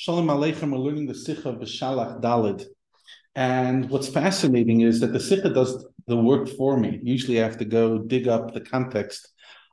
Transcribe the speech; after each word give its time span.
Shalom 0.00 0.28
Aleichem, 0.28 0.70
we're 0.70 0.78
learning 0.78 1.06
the 1.08 1.12
Sikha 1.12 1.48
of 1.48 1.56
Beshalach. 1.56 2.64
And 3.34 3.90
what's 3.90 4.06
fascinating 4.06 4.82
is 4.82 5.00
that 5.00 5.12
the 5.12 5.18
Sikha 5.18 5.50
does 5.50 5.84
the 6.06 6.16
work 6.16 6.48
for 6.50 6.78
me. 6.78 7.00
Usually 7.02 7.40
I 7.40 7.42
have 7.42 7.58
to 7.58 7.64
go 7.64 7.98
dig 7.98 8.28
up 8.28 8.54
the 8.54 8.60
context 8.60 9.28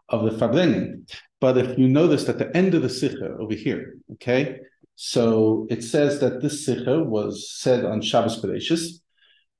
of 0.09 0.23
the 0.23 0.31
Farbrengen. 0.31 1.07
But 1.39 1.59
if 1.59 1.77
you 1.77 1.87
notice 1.87 2.27
at 2.27 2.39
the 2.39 2.49
end 2.57 2.73
of 2.73 2.81
the 2.81 2.89
Sikha 2.89 3.35
over 3.39 3.53
here, 3.53 3.97
okay, 4.13 4.61
so 4.95 5.67
it 5.69 5.83
says 5.83 6.19
that 6.21 6.41
this 6.41 6.65
Sikha 6.65 7.03
was 7.03 7.51
said 7.53 7.85
on 7.85 8.01
Shabbos 8.01 8.41
Kadeshis. 8.41 9.01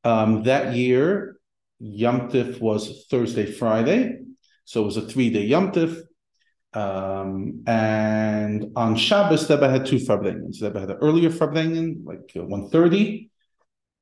Um, 0.03 0.41
that 0.45 0.73
year, 0.73 1.37
Yom 1.77 2.31
Tif 2.31 2.59
was 2.59 3.05
Thursday, 3.11 3.45
Friday. 3.45 4.17
So 4.63 4.81
it 4.81 4.85
was 4.85 4.97
a 4.97 5.07
three 5.07 5.29
day 5.29 5.43
Yom 5.45 5.73
Tif. 5.73 6.01
Um, 6.75 7.63
and 7.67 8.71
on 8.75 8.97
Shabbos, 8.97 9.49
Rebbe 9.49 9.69
had 9.69 9.85
two 9.85 9.95
Farbrengens. 9.95 10.61
Rebbe 10.61 10.79
had 10.79 10.91
an 10.91 10.97
earlier 11.01 11.29
Farbrengen, 11.29 12.05
like 12.05 12.31
uh, 12.35 12.43
130, 12.43 13.29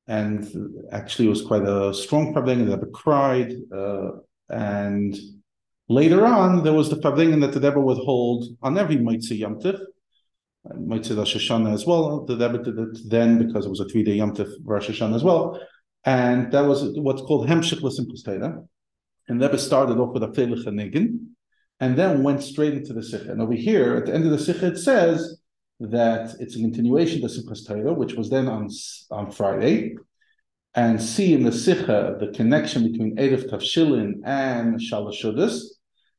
and 0.08 0.44
actually 0.90 1.26
it 1.26 1.30
was 1.30 1.42
quite 1.42 1.62
a 1.62 1.94
strong 1.94 2.34
Farbrengen. 2.34 2.68
Rebbe 2.68 2.86
cried, 2.92 3.54
uh, 3.72 4.10
and 4.48 5.16
later 5.88 6.26
on 6.26 6.64
there 6.64 6.72
was 6.72 6.90
the 6.90 6.96
Farbrengen 6.96 7.40
that 7.42 7.52
the 7.52 7.60
Rebbe 7.60 7.80
would 7.80 7.98
hold 7.98 8.44
on 8.60 8.76
every 8.76 8.96
Mitzvah 8.96 9.36
Yom 9.36 9.60
Tif, 9.60 9.78
Mitzvah 10.76 11.14
Rosh 11.14 11.36
Hashanah 11.36 11.72
as 11.72 11.86
well. 11.86 12.24
The 12.24 12.36
Rebbe 12.36 12.58
did 12.58 12.76
it 12.76 12.98
then 13.08 13.46
because 13.46 13.66
it 13.66 13.70
was 13.70 13.80
a 13.80 13.88
three-day 13.88 14.14
Yom 14.14 14.34
Tif 14.34 14.50
Rosh 14.64 14.90
Hashanah 14.90 15.14
as 15.14 15.22
well, 15.22 15.60
and 16.04 16.50
that 16.50 16.62
was 16.62 16.82
what's 16.98 17.22
called 17.22 17.48
Hemshich 17.48 17.82
L'Simchus 17.82 18.26
And 19.28 19.40
Rebbe 19.40 19.58
started 19.58 19.98
off 19.98 20.12
with 20.12 20.24
a 20.24 20.28
Felich 20.28 20.64
Nigin, 20.66 21.33
and 21.80 21.96
then 21.96 22.22
went 22.22 22.42
straight 22.42 22.74
into 22.74 22.92
the 22.92 23.02
Sikha. 23.02 23.30
And 23.30 23.42
over 23.42 23.54
here, 23.54 23.96
at 23.96 24.06
the 24.06 24.14
end 24.14 24.24
of 24.24 24.30
the 24.30 24.38
Sikha, 24.38 24.66
it 24.68 24.78
says 24.78 25.38
that 25.80 26.34
it's 26.38 26.56
a 26.56 26.60
continuation 26.60 27.24
of 27.24 27.30
the 27.30 27.40
Simchas 27.40 27.66
Torah, 27.66 27.92
which 27.92 28.14
was 28.14 28.30
then 28.30 28.48
on, 28.48 28.68
on 29.10 29.30
Friday, 29.30 29.96
and 30.74 31.00
see 31.00 31.34
in 31.34 31.44
the 31.44 31.52
Sikha 31.52 32.16
the 32.20 32.28
connection 32.28 32.90
between 32.90 33.16
Eruv 33.16 33.50
Tavshilin 33.50 34.20
and 34.24 34.80
Shalosh 34.80 35.22
Seudos, 35.22 35.62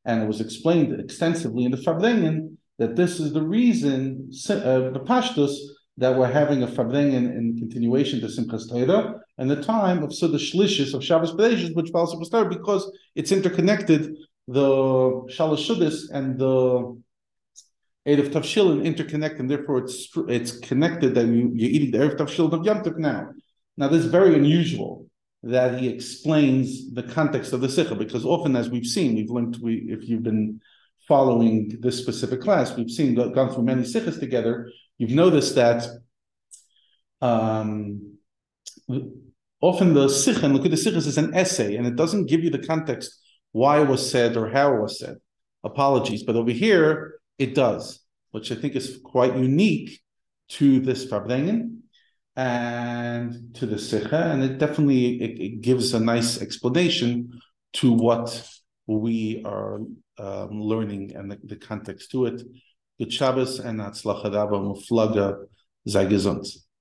and 0.06 0.22
it 0.22 0.28
was 0.28 0.42
explained 0.42 0.98
extensively 1.00 1.66
in 1.66 1.72
the 1.72 1.78
Farbrengen 1.78 2.58
that 2.78 2.96
this 2.96 3.20
is 3.20 3.34
the 3.34 3.42
reason, 3.42 4.30
uh, 4.50 4.92
the 4.92 5.04
Pashtus, 5.06 5.56
that 5.98 6.18
we're 6.18 6.32
having 6.32 6.62
a 6.62 6.68
Farbrengen 6.68 7.36
in 7.38 7.58
continuation 7.58 8.20
to 8.20 8.28
Simchas 8.28 8.70
Torah, 8.70 9.16
and 9.38 9.50
the 9.50 9.64
time 9.64 10.04
of 10.04 10.10
Seudah 10.10 10.36
Shlishis 10.36 10.94
of 10.94 11.04
Shabbos 11.04 11.32
Bereshis, 11.32 11.74
which 11.74 11.90
follows 11.92 12.14
Simchas 12.14 12.32
Torah, 12.32 12.50
because 12.50 12.92
it's 13.16 13.32
interconnected 13.32 14.16
the 14.48 14.70
Shalosh 15.36 16.10
and 16.12 16.40
the 16.40 17.02
Eruv 18.08 18.30
Tavshilin 18.32 18.86
interconnect, 18.86 19.40
and 19.40 19.50
therefore 19.50 19.80
it's 19.80 20.10
it's 20.28 20.60
connected 20.60 21.16
that 21.16 21.26
you, 21.26 21.52
you're 21.54 21.72
eating 21.72 21.92
the 21.92 21.98
Eruv 21.98 22.18
Tavshilin 22.18 22.54
of 22.54 22.66
Yom 22.66 22.84
Tov 22.84 22.98
now. 22.98 23.30
Now, 23.78 23.88
this 23.88 24.06
is 24.06 24.12
very 24.12 24.36
unusual 24.36 25.08
that 25.44 25.80
he 25.80 25.90
explains 25.90 26.94
the 26.94 27.04
context 27.04 27.54
of 27.54 27.62
the 27.62 27.70
Sikha, 27.70 27.96
because 27.96 28.26
often, 28.26 28.56
as 28.56 28.70
we've 28.70 28.86
seen, 28.86 29.16
we've 29.16 29.30
linked, 29.30 29.58
we, 29.60 29.76
if 29.90 30.08
you've 30.08 30.24
been 30.24 30.62
following 31.08 31.78
this 31.82 31.98
specific 31.98 32.42
class, 32.42 32.76
we've 32.76 32.90
seen, 32.90 33.16
gone 33.16 33.54
through 33.54 33.64
many 33.64 33.84
Sikhas 33.84 34.20
together, 34.20 34.72
you've 34.98 35.12
noticed 35.12 35.56
that 35.56 35.86
um, 37.22 38.18
often 39.62 39.94
the 39.94 40.10
Sikha, 40.10 40.46
and 40.46 40.56
look 40.56 40.66
at 40.66 40.72
the 40.72 40.78
Sikhas, 40.78 41.06
is 41.06 41.18
an 41.18 41.34
essay, 41.36 41.76
and 41.76 41.86
it 41.86 41.96
doesn't 41.96 42.28
give 42.28 42.44
you 42.44 42.50
the 42.50 42.66
context 42.66 43.20
why 43.56 43.82
it 43.82 43.88
was 43.88 44.12
said 44.12 44.36
or 44.36 44.50
how 44.50 44.76
it 44.76 44.82
was 44.82 45.00
said. 45.00 45.16
Apologies. 45.64 46.24
But 46.24 46.36
over 46.36 46.52
here, 46.52 47.22
it 47.38 47.56
does, 47.56 48.02
which 48.32 48.52
I 48.52 48.56
think 48.56 48.76
is 48.76 49.00
quite 49.02 49.38
unique 49.38 50.02
to 50.58 50.82
this 50.82 51.06
Farbrengen 51.06 51.80
and 52.36 53.56
to 53.56 53.66
the 53.66 53.80
Sikha, 53.80 54.24
and 54.32 54.44
it 54.44 54.58
definitely 54.58 55.22
it, 55.22 55.40
it, 55.40 55.62
gives 55.62 55.94
a 55.94 56.02
nice 56.02 56.42
explanation 56.42 57.40
to 57.80 57.94
what 57.94 58.28
we 58.88 59.42
are 59.46 59.80
um, 60.18 60.62
learning 60.72 61.16
and 61.16 61.32
the, 61.32 61.40
the, 61.46 61.56
context 61.56 62.12
to 62.12 62.26
it. 62.26 62.42
Good 63.00 63.14
Shabbos 63.14 63.60
and 63.60 63.80
Atzlachadaba 63.80 64.58
Muflaga 64.70 65.46
Zagizont. 65.88 66.46